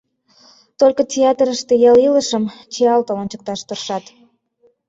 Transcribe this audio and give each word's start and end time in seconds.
Только 0.79 1.01
театрыште 1.13 1.73
ял 1.89 1.97
илышым 2.07 2.43
чиялтыл 2.73 3.15
ончыкташ 3.21 3.59
тыршат. 3.67 4.05